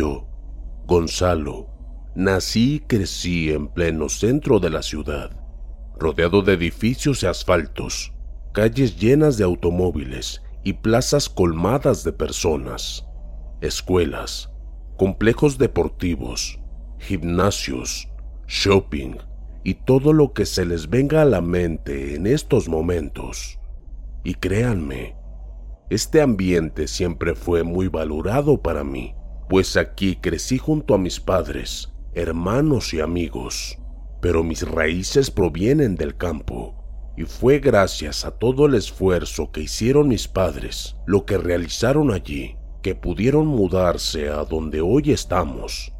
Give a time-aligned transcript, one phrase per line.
[0.00, 0.26] Yo,
[0.86, 1.68] Gonzalo,
[2.14, 5.30] nací y crecí en pleno centro de la ciudad,
[5.98, 8.10] rodeado de edificios y asfaltos,
[8.54, 13.04] calles llenas de automóviles y plazas colmadas de personas,
[13.60, 14.50] escuelas,
[14.96, 16.58] complejos deportivos,
[16.98, 18.08] gimnasios,
[18.48, 19.16] shopping
[19.64, 23.60] y todo lo que se les venga a la mente en estos momentos.
[24.24, 25.14] Y créanme,
[25.90, 29.14] este ambiente siempre fue muy valorado para mí,
[29.50, 33.76] pues aquí crecí junto a mis padres, hermanos y amigos,
[34.20, 36.76] pero mis raíces provienen del campo,
[37.16, 42.54] y fue gracias a todo el esfuerzo que hicieron mis padres, lo que realizaron allí,
[42.80, 45.92] que pudieron mudarse a donde hoy estamos.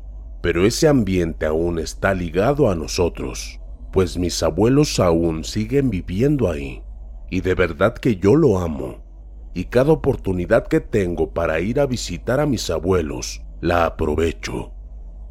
[0.42, 3.58] Pero ese ambiente aún está ligado a nosotros,
[3.92, 6.84] pues mis abuelos aún siguen viviendo ahí,
[7.28, 9.02] y de verdad que yo lo amo,
[9.54, 14.72] y cada oportunidad que tengo para ir a visitar a mis abuelos, la aprovecho,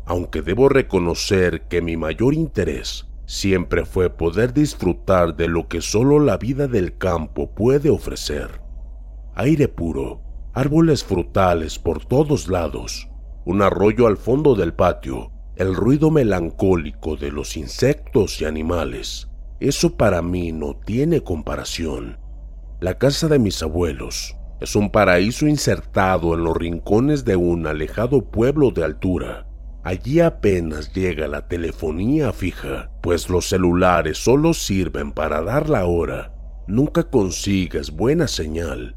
[0.06, 6.20] aunque debo reconocer que mi mayor interés siempre fue poder disfrutar de lo que solo
[6.20, 8.62] la vida del campo puede ofrecer.
[9.36, 10.22] Aire puro,
[10.54, 13.08] árboles frutales por todos lados,
[13.46, 19.30] un arroyo al fondo del patio, el ruido melancólico de los insectos y animales.
[19.60, 22.18] Eso para mí no tiene comparación.
[22.82, 28.32] La casa de mis abuelos es un paraíso insertado en los rincones de un alejado
[28.32, 29.48] pueblo de altura.
[29.84, 36.34] Allí apenas llega la telefonía fija, pues los celulares solo sirven para dar la hora.
[36.68, 38.96] Nunca consigues buena señal.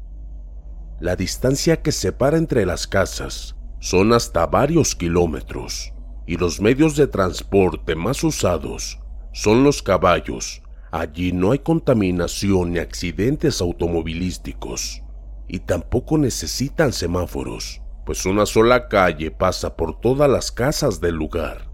[1.01, 5.91] La distancia que separa entre las casas son hasta varios kilómetros
[6.25, 8.97] y los medios de transporte más usados
[9.33, 10.62] son los caballos.
[10.93, 15.01] Allí no hay contaminación ni accidentes automovilísticos
[15.47, 21.67] y tampoco necesitan semáforos, pues una sola calle pasa por todas las casas del lugar.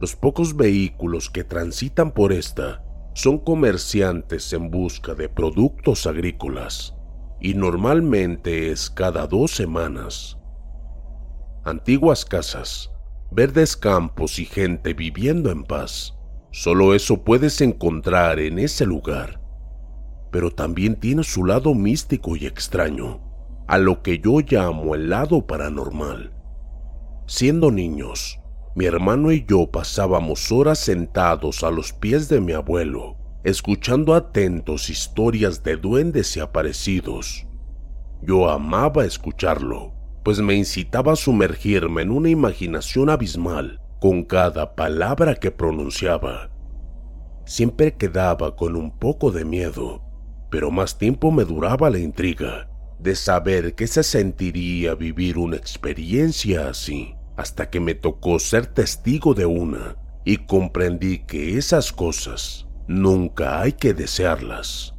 [0.00, 2.82] Los pocos vehículos que transitan por esta
[3.12, 6.94] son comerciantes en busca de productos agrícolas
[7.42, 10.38] y normalmente es cada dos semanas.
[11.64, 12.90] Antiguas casas,
[13.30, 16.16] verdes campos y gente viviendo en paz.
[16.52, 19.40] Solo eso puedes encontrar en ese lugar.
[20.32, 23.20] Pero también tiene su lado místico y extraño,
[23.68, 26.32] a lo que yo llamo el lado paranormal.
[27.26, 28.40] Siendo niños,
[28.74, 34.90] mi hermano y yo pasábamos horas sentados a los pies de mi abuelo, escuchando atentos
[34.90, 37.46] historias de duendes y aparecidos.
[38.22, 39.94] Yo amaba escucharlo,
[40.24, 46.50] pues me incitaba a sumergirme en una imaginación abismal con cada palabra que pronunciaba.
[47.44, 50.02] Siempre quedaba con un poco de miedo,
[50.50, 52.68] pero más tiempo me duraba la intriga
[52.98, 59.34] de saber qué se sentiría vivir una experiencia así, hasta que me tocó ser testigo
[59.34, 64.94] de una y comprendí que esas cosas nunca hay que desearlas.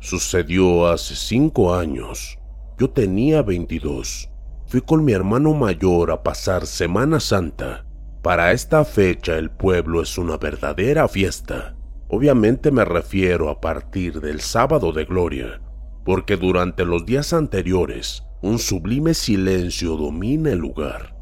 [0.00, 2.38] Sucedió hace cinco años.
[2.78, 4.29] Yo tenía 22.
[4.70, 7.84] Fui con mi hermano mayor a pasar Semana Santa.
[8.22, 11.74] Para esta fecha el pueblo es una verdadera fiesta.
[12.06, 15.60] Obviamente me refiero a partir del sábado de gloria,
[16.04, 21.16] porque durante los días anteriores un sublime silencio domina el lugar.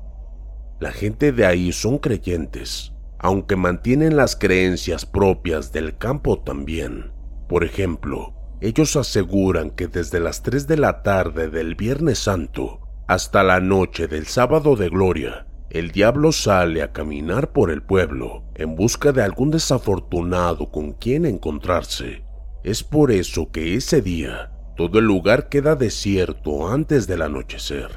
[0.79, 7.13] La gente de ahí son creyentes, aunque mantienen las creencias propias del campo también.
[7.49, 13.43] Por ejemplo, ellos aseguran que desde las 3 de la tarde del Viernes Santo hasta
[13.43, 18.77] la noche del sábado de gloria, el diablo sale a caminar por el pueblo en
[18.77, 22.23] busca de algún desafortunado con quien encontrarse.
[22.63, 27.89] Es por eso que ese día todo el lugar queda desierto antes del anochecer.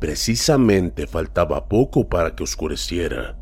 [0.00, 3.38] Precisamente faltaba poco para que oscureciera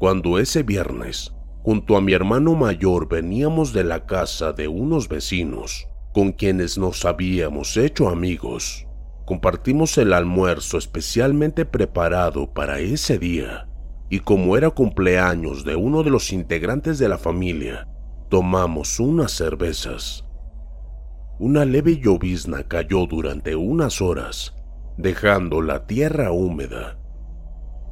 [0.00, 5.86] cuando ese viernes, junto a mi hermano mayor, veníamos de la casa de unos vecinos,
[6.12, 8.88] con quienes nos habíamos hecho amigos.
[9.24, 13.68] Compartimos el almuerzo especialmente preparado para ese día,
[14.10, 17.88] y como era cumpleaños de uno de los integrantes de la familia,
[18.28, 20.24] tomamos unas cervezas.
[21.38, 24.54] Una leve llovizna cayó durante unas horas,
[24.96, 26.98] dejando la tierra húmeda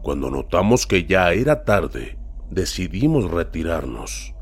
[0.03, 2.19] cuando notamos que ya era tarde,
[2.51, 4.35] decidimos retirarnos.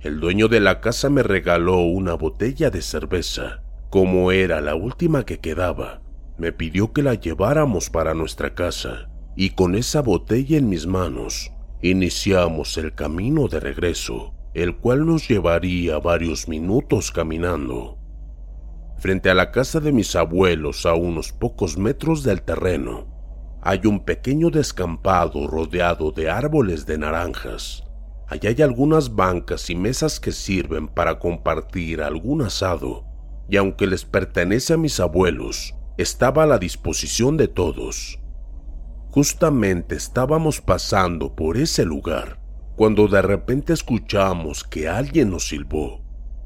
[0.00, 3.62] El dueño de la casa me regaló una botella de cerveza.
[3.88, 6.01] Como era la última que quedaba,
[6.42, 11.52] me pidió que la lleváramos para nuestra casa y con esa botella en mis manos
[11.82, 17.96] iniciamos el camino de regreso, el cual nos llevaría varios minutos caminando.
[18.98, 23.06] Frente a la casa de mis abuelos, a unos pocos metros del terreno,
[23.62, 27.84] hay un pequeño descampado rodeado de árboles de naranjas.
[28.26, 33.04] Allá hay algunas bancas y mesas que sirven para compartir algún asado,
[33.48, 38.18] y aunque les pertenece a mis abuelos, estaba a la disposición de todos.
[39.10, 42.40] Justamente estábamos pasando por ese lugar
[42.76, 46.00] cuando de repente escuchamos que alguien nos silbó.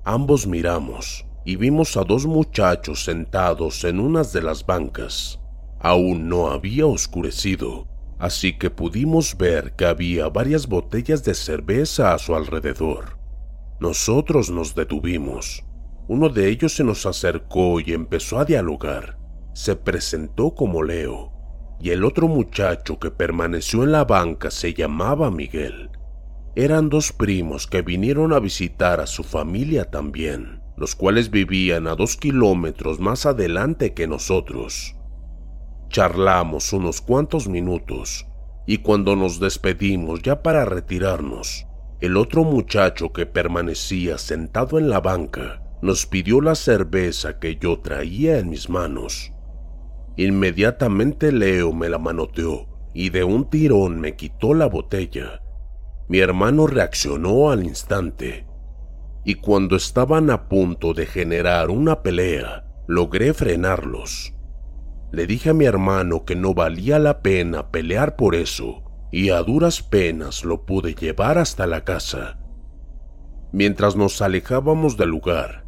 [0.05, 5.41] Ambos miramos y vimos a dos muchachos sentados en unas de las bancas.
[5.79, 7.87] Aún no había oscurecido,
[8.19, 13.19] así que pudimos ver que había varias botellas de cerveza a su alrededor.
[13.79, 15.65] Nosotros nos detuvimos.
[16.09, 19.19] Uno de ellos se nos acercó y empezó a dialogar.
[19.57, 21.33] Se presentó como Leo,
[21.81, 25.89] y el otro muchacho que permaneció en la banca se llamaba Miguel.
[26.55, 31.95] Eran dos primos que vinieron a visitar a su familia también, los cuales vivían a
[31.95, 34.95] dos kilómetros más adelante que nosotros.
[35.89, 38.27] Charlamos unos cuantos minutos
[38.67, 41.67] y cuando nos despedimos ya para retirarnos,
[42.03, 47.79] el otro muchacho que permanecía sentado en la banca nos pidió la cerveza que yo
[47.79, 49.33] traía en mis manos.
[50.17, 55.43] Inmediatamente Leo me la manoteó y de un tirón me quitó la botella.
[56.09, 58.47] Mi hermano reaccionó al instante
[59.27, 64.33] y cuando estaban a punto de generar una pelea, logré frenarlos.
[65.11, 69.43] Le dije a mi hermano que no valía la pena pelear por eso y a
[69.43, 72.39] duras penas lo pude llevar hasta la casa.
[73.51, 75.66] Mientras nos alejábamos del lugar,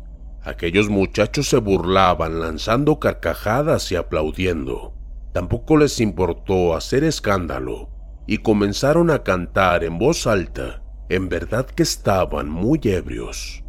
[0.49, 4.95] Aquellos muchachos se burlaban lanzando carcajadas y aplaudiendo.
[5.35, 7.91] Tampoco les importó hacer escándalo
[8.27, 10.83] y comenzaron a cantar en voz alta.
[11.11, 13.62] En verdad que estaban muy ebrios.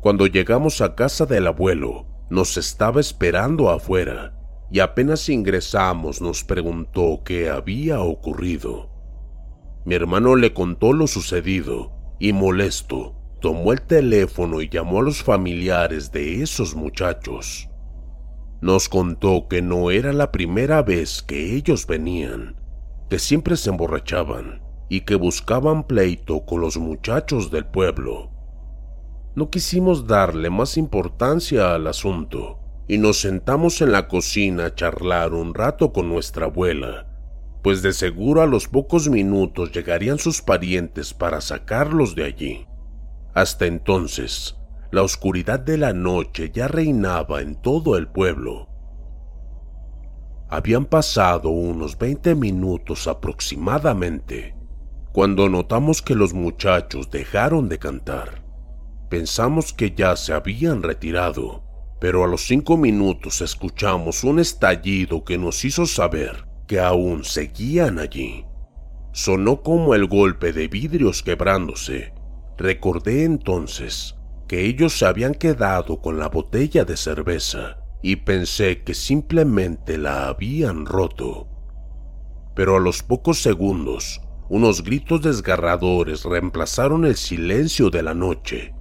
[0.00, 4.32] Cuando llegamos a casa del abuelo, nos estaba esperando afuera
[4.70, 8.88] y apenas ingresamos nos preguntó qué había ocurrido.
[9.84, 15.22] Mi hermano le contó lo sucedido y molesto tomó el teléfono y llamó a los
[15.22, 17.68] familiares de esos muchachos.
[18.62, 22.56] Nos contó que no era la primera vez que ellos venían,
[23.10, 28.30] que siempre se emborrachaban y que buscaban pleito con los muchachos del pueblo.
[29.34, 35.34] No quisimos darle más importancia al asunto y nos sentamos en la cocina a charlar
[35.34, 37.06] un rato con nuestra abuela,
[37.62, 42.66] pues de seguro a los pocos minutos llegarían sus parientes para sacarlos de allí.
[43.34, 44.56] Hasta entonces,
[44.92, 48.68] la oscuridad de la noche ya reinaba en todo el pueblo.
[50.48, 54.54] Habían pasado unos 20 minutos aproximadamente
[55.12, 58.44] cuando notamos que los muchachos dejaron de cantar.
[59.08, 61.64] Pensamos que ya se habían retirado,
[62.00, 67.98] pero a los cinco minutos escuchamos un estallido que nos hizo saber que aún seguían
[67.98, 68.44] allí.
[69.12, 72.13] Sonó como el golpe de vidrios quebrándose
[72.56, 74.16] Recordé entonces
[74.46, 80.28] que ellos se habían quedado con la botella de cerveza y pensé que simplemente la
[80.28, 81.48] habían roto.
[82.54, 88.74] Pero a los pocos segundos, unos gritos desgarradores reemplazaron el silencio de la noche.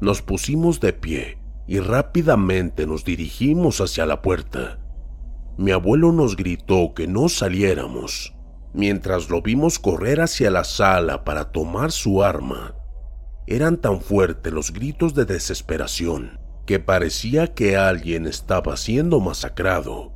[0.00, 1.38] Nos pusimos de pie
[1.68, 4.78] y rápidamente nos dirigimos hacia la puerta.
[5.58, 8.34] Mi abuelo nos gritó que no saliéramos,
[8.72, 12.74] mientras lo vimos correr hacia la sala para tomar su arma.
[13.48, 20.12] Eran tan fuertes los gritos de desesperación que parecía que alguien estaba siendo masacrado.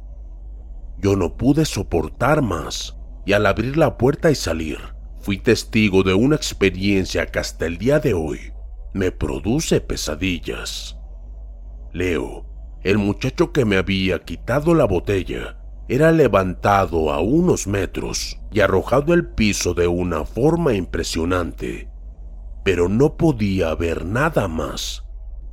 [0.98, 4.78] Yo no pude soportar más y al abrir la puerta y salir,
[5.20, 8.52] fui testigo de una experiencia que hasta el día de hoy
[8.92, 10.96] me produce pesadillas.
[11.92, 12.46] Leo,
[12.82, 15.56] el muchacho que me había quitado la botella,
[15.86, 21.89] era levantado a unos metros y arrojado al piso de una forma impresionante
[22.64, 25.04] pero no podía ver nada más.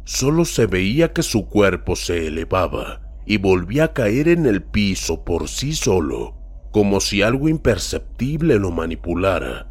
[0.03, 5.25] Solo se veía que su cuerpo se elevaba y volvía a caer en el piso
[5.25, 6.35] por sí solo,
[6.71, 9.69] como si algo imperceptible lo manipulara.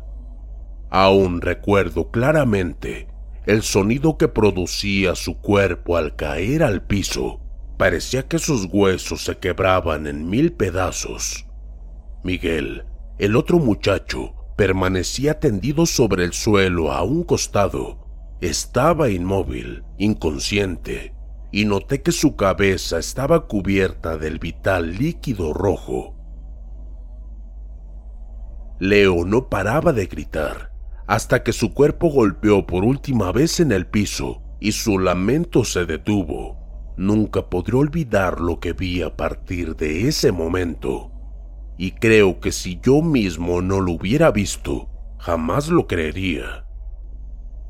[0.90, 3.08] Aún recuerdo claramente
[3.46, 7.40] el sonido que producía su cuerpo al caer al piso.
[7.78, 11.46] Parecía que sus huesos se quebraban en mil pedazos.
[12.24, 12.84] Miguel,
[13.18, 18.06] el otro muchacho, permanecía tendido sobre el suelo a un costado.
[18.40, 21.14] Estaba inmóvil, inconsciente,
[21.52, 26.14] y noté que su cabeza estaba cubierta del vital líquido rojo.
[28.78, 33.86] Leo no paraba de gritar hasta que su cuerpo golpeó por última vez en el
[33.86, 36.94] piso y su lamento se detuvo.
[36.96, 41.12] Nunca podré olvidar lo que vi a partir de ese momento.
[41.78, 46.66] Y creo que si yo mismo no lo hubiera visto, jamás lo creería.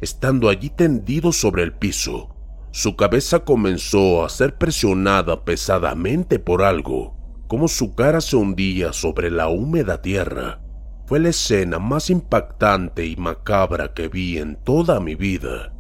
[0.00, 2.34] Estando allí tendido sobre el piso,
[2.70, 7.16] su cabeza comenzó a ser presionada pesadamente por algo,
[7.48, 10.60] como su cara se hundía sobre la húmeda tierra.
[11.06, 15.72] Fue la escena más impactante y macabra que vi en toda mi vida.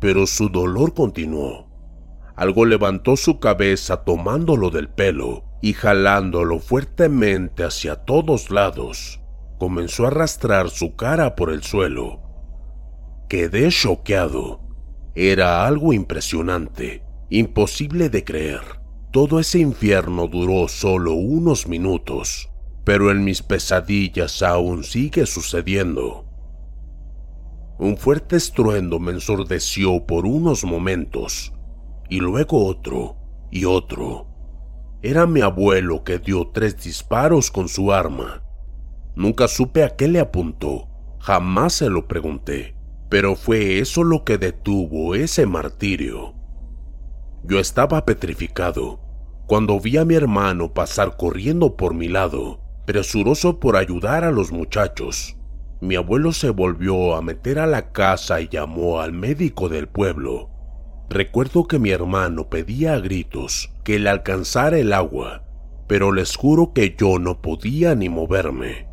[0.00, 1.70] Pero su dolor continuó.
[2.36, 9.22] Algo levantó su cabeza tomándolo del pelo y jalándolo fuertemente hacia todos lados.
[9.58, 12.20] Comenzó a arrastrar su cara por el suelo.
[13.30, 14.60] Quedé choqueado.
[15.14, 18.60] Era algo impresionante, imposible de creer.
[19.10, 22.50] Todo ese infierno duró solo unos minutos,
[22.84, 26.26] pero en mis pesadillas aún sigue sucediendo.
[27.78, 31.54] Un fuerte estruendo me ensordeció por unos momentos,
[32.10, 33.16] y luego otro
[33.50, 34.33] y otro.
[35.04, 38.42] Era mi abuelo que dio tres disparos con su arma.
[39.14, 40.88] Nunca supe a qué le apuntó,
[41.20, 42.74] jamás se lo pregunté
[43.14, 46.34] pero fue eso lo que detuvo ese martirio.
[47.44, 48.98] Yo estaba petrificado
[49.46, 54.50] cuando vi a mi hermano pasar corriendo por mi lado, presuroso por ayudar a los
[54.50, 55.36] muchachos.
[55.80, 60.50] Mi abuelo se volvió a meter a la casa y llamó al médico del pueblo.
[61.08, 65.44] Recuerdo que mi hermano pedía a gritos que le alcanzara el agua,
[65.86, 68.88] pero les juro que yo no podía ni moverme.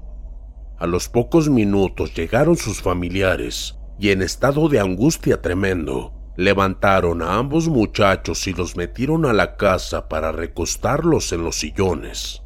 [0.78, 7.36] A los pocos minutos llegaron sus familiares y en estado de angustia tremendo, levantaron a
[7.36, 12.42] ambos muchachos y los metieron a la casa para recostarlos en los sillones.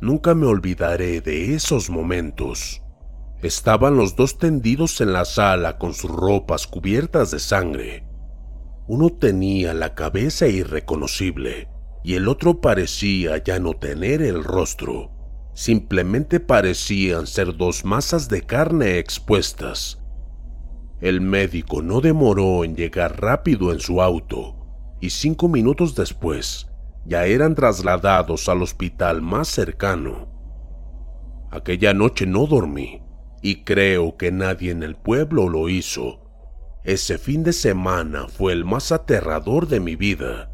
[0.00, 2.82] Nunca me olvidaré de esos momentos.
[3.42, 8.09] Estaban los dos tendidos en la sala con sus ropas cubiertas de sangre.
[8.90, 11.68] Uno tenía la cabeza irreconocible
[12.02, 15.12] y el otro parecía ya no tener el rostro.
[15.54, 20.00] Simplemente parecían ser dos masas de carne expuestas
[21.00, 24.54] el médico no demoró en llegar rápido en su auto
[25.00, 26.68] y cinco minutos después
[27.06, 30.28] ya eran trasladados al hospital más cercano.
[31.50, 33.00] Aquella noche no dormí
[33.40, 36.29] y creo que nadie en el pueblo lo hizo.
[36.84, 40.50] Ese fin de semana fue el más aterrador de mi vida.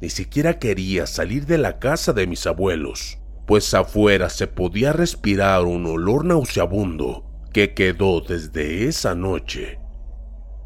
[0.00, 5.64] Ni siquiera quería salir de la casa de mis abuelos, pues afuera se podía respirar
[5.64, 9.80] un olor nauseabundo que quedó desde esa noche.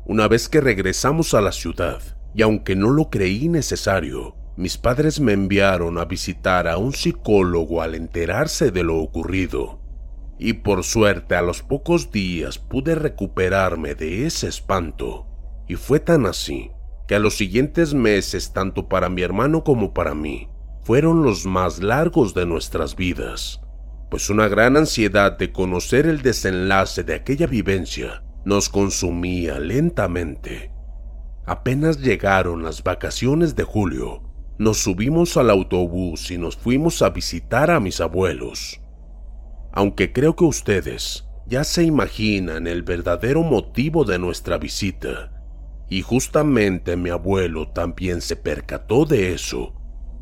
[0.05, 2.01] Una vez que regresamos a la ciudad,
[2.35, 7.81] y aunque no lo creí necesario, mis padres me enviaron a visitar a un psicólogo
[7.81, 9.78] al enterarse de lo ocurrido.
[10.39, 15.27] Y por suerte a los pocos días pude recuperarme de ese espanto.
[15.67, 16.71] Y fue tan así
[17.07, 20.49] que a los siguientes meses, tanto para mi hermano como para mí,
[20.83, 23.61] fueron los más largos de nuestras vidas,
[24.11, 30.71] pues una gran ansiedad de conocer el desenlace de aquella vivencia nos consumía lentamente.
[31.45, 34.23] Apenas llegaron las vacaciones de julio,
[34.59, 38.81] nos subimos al autobús y nos fuimos a visitar a mis abuelos.
[39.73, 45.33] Aunque creo que ustedes ya se imaginan el verdadero motivo de nuestra visita,
[45.89, 49.75] y justamente mi abuelo también se percató de eso,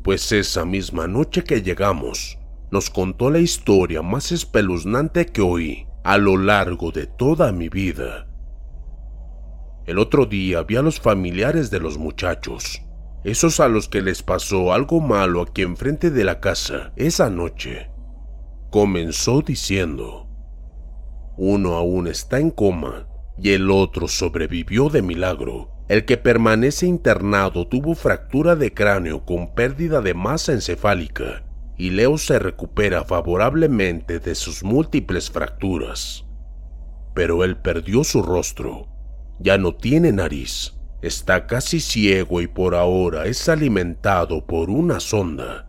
[0.03, 2.37] pues esa misma noche que llegamos,
[2.71, 8.27] nos contó la historia más espeluznante que oí a lo largo de toda mi vida.
[9.85, 12.81] El otro día vi a los familiares de los muchachos,
[13.23, 17.89] esos a los que les pasó algo malo aquí enfrente de la casa esa noche.
[18.79, 20.27] Comenzó diciendo,
[21.35, 25.71] uno aún está en coma y el otro sobrevivió de milagro.
[25.87, 31.43] El que permanece internado tuvo fractura de cráneo con pérdida de masa encefálica
[31.75, 36.27] y Leo se recupera favorablemente de sus múltiples fracturas.
[37.15, 38.89] Pero él perdió su rostro,
[39.39, 45.67] ya no tiene nariz, está casi ciego y por ahora es alimentado por una sonda.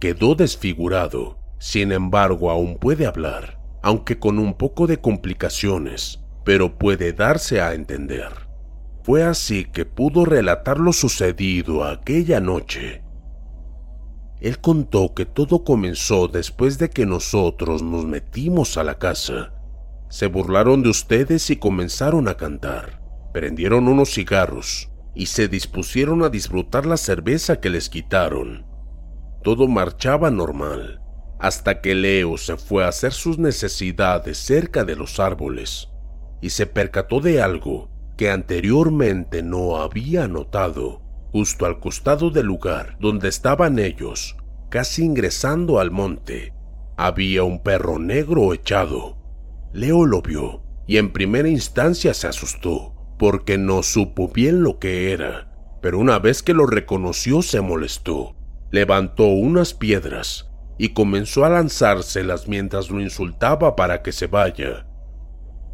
[0.00, 7.12] Quedó desfigurado, sin embargo aún puede hablar, aunque con un poco de complicaciones, pero puede
[7.12, 8.32] darse a entender.
[9.02, 13.06] Fue así que pudo relatar lo sucedido aquella noche
[14.40, 19.54] él contó que todo comenzó después de que nosotros nos metimos a la casa.
[20.10, 23.00] Se burlaron de ustedes y comenzaron a cantar.
[23.32, 28.66] Prendieron unos cigarros y se dispusieron a disfrutar la cerveza que les quitaron.
[29.42, 31.00] Todo marchaba normal,
[31.38, 35.88] hasta que Leo se fue a hacer sus necesidades cerca de los árboles
[36.40, 41.02] y se percató de algo que anteriormente no había notado.
[41.32, 44.36] Justo al costado del lugar donde estaban ellos,
[44.70, 46.54] casi ingresando al monte,
[46.96, 49.18] había un perro negro echado.
[49.74, 55.12] Leo lo vio y en primera instancia se asustó porque no supo bien lo que
[55.12, 58.34] era, pero una vez que lo reconoció se molestó.
[58.70, 60.45] Levantó unas piedras
[60.78, 64.86] y comenzó a lanzárselas mientras lo insultaba para que se vaya.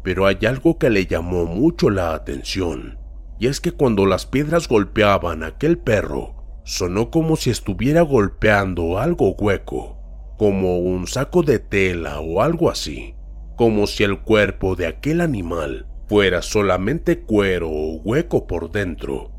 [0.03, 2.97] Pero hay algo que le llamó mucho la atención,
[3.39, 8.97] y es que cuando las piedras golpeaban a aquel perro, sonó como si estuviera golpeando
[8.97, 9.97] algo hueco,
[10.37, 13.15] como un saco de tela o algo así,
[13.55, 19.31] como si el cuerpo de aquel animal fuera solamente cuero o hueco por dentro.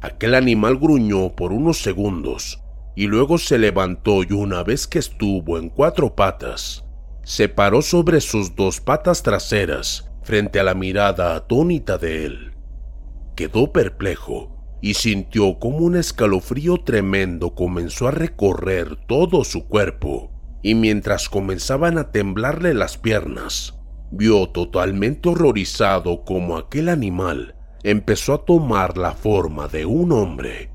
[0.00, 2.61] Aquel animal gruñó por unos segundos
[2.94, 6.84] y luego se levantó y una vez que estuvo en cuatro patas,
[7.24, 12.52] se paró sobre sus dos patas traseras frente a la mirada atónita de él.
[13.36, 20.30] Quedó perplejo y sintió como un escalofrío tremendo comenzó a recorrer todo su cuerpo,
[20.62, 23.74] y mientras comenzaban a temblarle las piernas,
[24.10, 30.70] vio totalmente horrorizado como aquel animal empezó a tomar la forma de un hombre.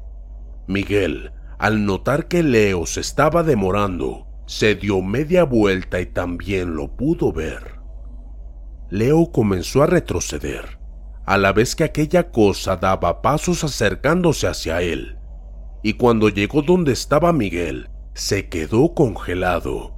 [0.67, 6.95] Miguel, al notar que Leo se estaba demorando, se dio media vuelta y también lo
[6.95, 7.79] pudo ver.
[8.89, 10.79] Leo comenzó a retroceder,
[11.25, 15.17] a la vez que aquella cosa daba pasos acercándose hacia él,
[15.83, 19.97] y cuando llegó donde estaba Miguel, se quedó congelado.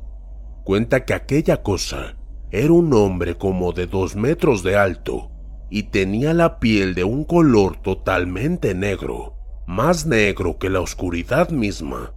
[0.64, 2.18] Cuenta que aquella cosa
[2.52, 5.32] era un hombre como de dos metros de alto
[5.70, 9.39] y tenía la piel de un color totalmente negro,
[9.70, 12.12] más negro que la oscuridad misma.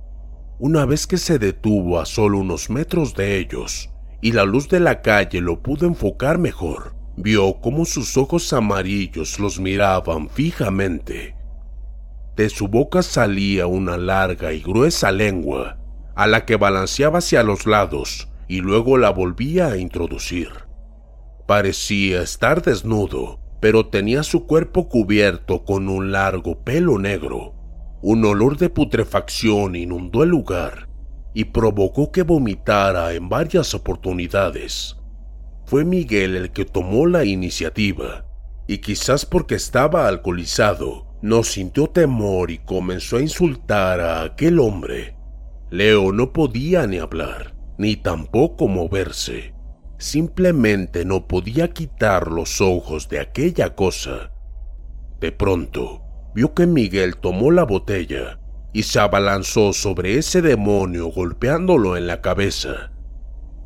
[0.59, 3.90] Una vez que se detuvo a solo unos metros de ellos
[4.23, 9.38] y la luz de la calle lo pudo enfocar mejor, vio cómo sus ojos amarillos
[9.38, 11.37] los miraban fijamente.
[12.37, 15.76] De su boca salía una larga y gruesa lengua,
[16.14, 20.48] a la que balanceaba hacia los lados y luego la volvía a introducir.
[21.46, 27.55] Parecía estar desnudo, pero tenía su cuerpo cubierto con un largo pelo negro.
[28.03, 30.88] Un olor de putrefacción inundó el lugar
[31.33, 34.96] y provocó que vomitara en varias oportunidades.
[35.64, 38.27] Fue Miguel el que tomó la iniciativa,
[38.66, 45.14] y quizás porque estaba alcoholizado, no sintió temor y comenzó a insultar a aquel hombre.
[45.70, 49.55] Leo no podía ni hablar, ni tampoco moverse.
[50.03, 54.33] Simplemente no podía quitar los ojos de aquella cosa.
[55.21, 56.03] De pronto,
[56.35, 58.41] vio que Miguel tomó la botella
[58.73, 62.93] y se abalanzó sobre ese demonio golpeándolo en la cabeza.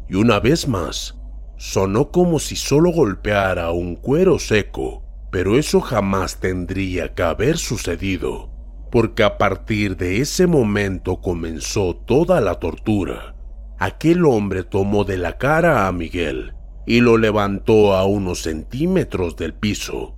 [0.08, 1.16] Y una vez más,
[1.58, 8.50] Sonó como si solo golpeara un cuero seco, pero eso jamás tendría que haber sucedido,
[8.92, 13.35] porque a partir de ese momento comenzó toda la tortura.
[13.78, 16.54] Aquel hombre tomó de la cara a Miguel
[16.86, 20.14] y lo levantó a unos centímetros del piso.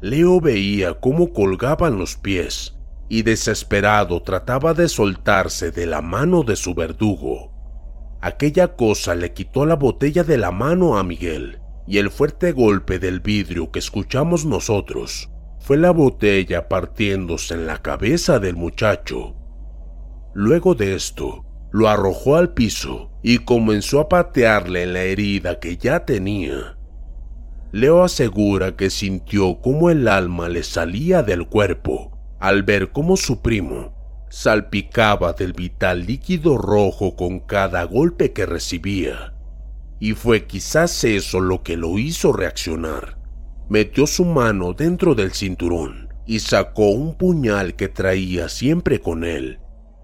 [0.00, 2.76] Leo veía cómo colgaban los pies
[3.08, 7.52] y desesperado trataba de soltarse de la mano de su verdugo.
[8.20, 12.98] Aquella cosa le quitó la botella de la mano a Miguel, y el fuerte golpe
[12.98, 19.36] del vidrio que escuchamos nosotros fue la botella partiéndose en la cabeza del muchacho.
[20.34, 26.04] Luego de esto, lo arrojó al piso y comenzó a patearle la herida que ya
[26.04, 26.76] tenía.
[27.72, 33.42] Leo asegura que sintió cómo el alma le salía del cuerpo al ver cómo su
[33.42, 33.94] primo
[34.30, 39.34] salpicaba del vital líquido rojo con cada golpe que recibía.
[40.00, 43.18] Y fue quizás eso lo que lo hizo reaccionar.
[43.68, 49.58] Metió su mano dentro del cinturón y sacó un puñal que traía siempre con él,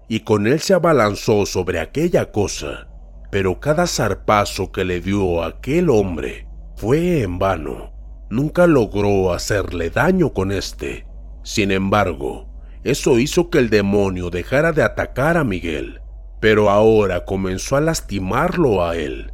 [0.07, 2.87] y con él se abalanzó sobre aquella cosa,
[3.31, 7.93] pero cada zarpazo que le dio aquel hombre fue en vano.
[8.29, 11.05] Nunca logró hacerle daño con este.
[11.43, 12.47] Sin embargo,
[12.83, 16.01] eso hizo que el demonio dejara de atacar a Miguel,
[16.39, 19.31] pero ahora comenzó a lastimarlo a él.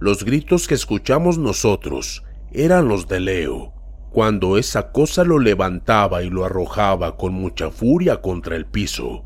[0.00, 3.72] Los gritos que escuchamos nosotros eran los de Leo,
[4.10, 9.24] cuando esa cosa lo levantaba y lo arrojaba con mucha furia contra el piso.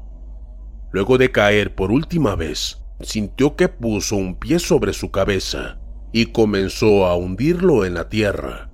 [0.99, 5.79] Luego de caer por última vez, sintió que puso un pie sobre su cabeza
[6.13, 8.73] y comenzó a hundirlo en la tierra,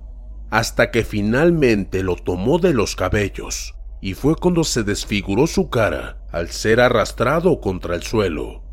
[0.49, 6.17] hasta que finalmente lo tomó de los cabellos y fue cuando se desfiguró su cara
[6.31, 8.63] al ser arrastrado contra el suelo.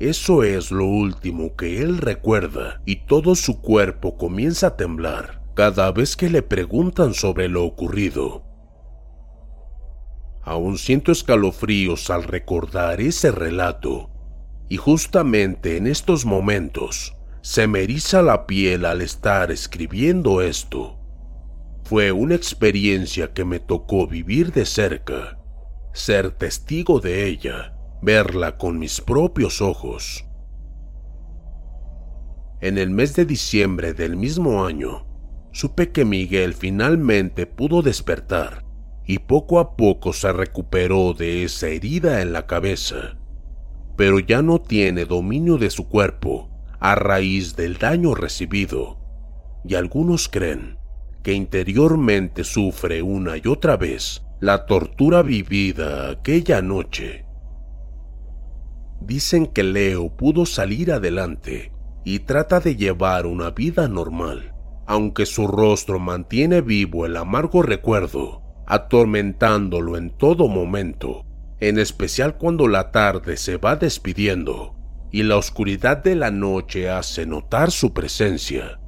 [0.00, 5.92] Eso es lo último que él recuerda y todo su cuerpo comienza a temblar cada
[5.92, 8.45] vez que le preguntan sobre lo ocurrido.
[10.46, 14.10] Aún siento escalofríos al recordar ese relato.
[14.68, 21.00] Y justamente en estos momentos se me eriza la piel al estar escribiendo esto.
[21.82, 25.36] Fue una experiencia que me tocó vivir de cerca,
[25.92, 30.26] ser testigo de ella, verla con mis propios ojos.
[32.60, 35.08] En el mes de diciembre del mismo año,
[35.50, 38.65] supe que Miguel finalmente pudo despertar
[39.06, 43.16] y poco a poco se recuperó de esa herida en la cabeza,
[43.96, 48.98] pero ya no tiene dominio de su cuerpo a raíz del daño recibido,
[49.64, 50.78] y algunos creen
[51.22, 57.24] que interiormente sufre una y otra vez la tortura vivida aquella noche.
[59.00, 61.72] Dicen que Leo pudo salir adelante
[62.04, 64.52] y trata de llevar una vida normal,
[64.86, 71.24] aunque su rostro mantiene vivo el amargo recuerdo atormentándolo en todo momento,
[71.60, 74.74] en especial cuando la tarde se va despidiendo
[75.10, 78.80] y la oscuridad de la noche hace notar su presencia.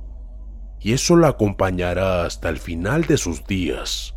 [0.80, 4.14] Y eso la acompañará hasta el final de sus días.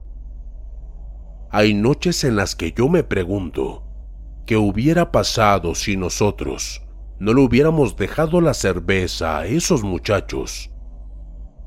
[1.50, 3.84] Hay noches en las que yo me pregunto,
[4.46, 6.82] ¿qué hubiera pasado si nosotros
[7.20, 10.72] no le hubiéramos dejado la cerveza a esos muchachos?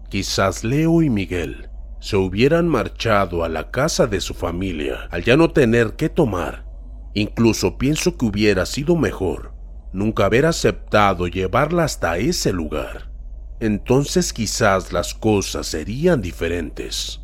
[0.09, 1.71] Quizás Leo y Miguel
[2.05, 6.67] se hubieran marchado a la casa de su familia al ya no tener que tomar.
[7.15, 9.55] Incluso pienso que hubiera sido mejor
[9.95, 13.11] nunca haber aceptado llevarla hasta ese lugar.
[13.59, 17.23] Entonces quizás las cosas serían diferentes.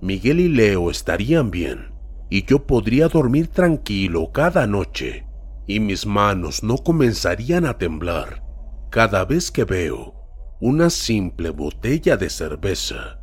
[0.00, 1.92] Miguel y Leo estarían bien
[2.30, 5.26] y yo podría dormir tranquilo cada noche
[5.66, 8.44] y mis manos no comenzarían a temblar
[8.88, 10.14] cada vez que veo
[10.60, 13.18] una simple botella de cerveza